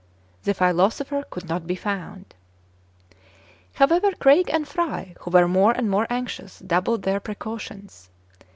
The 0.45 0.55
philoso 0.55 1.05
pher 1.05 1.29
could 1.29 1.47
not 1.47 1.67
be 1.67 1.75
found. 1.75 2.33
However, 3.75 4.09
Craig 4.13 4.49
and 4.51 4.67
Fry, 4.67 5.13
who 5.19 5.29
were 5.29 5.47
more 5.47 5.73
and 5.73 5.91
more 5.91 6.07
anxious, 6.09 6.57
doubled 6.57 7.03
their 7.03 7.19
precautions. 7.19 8.09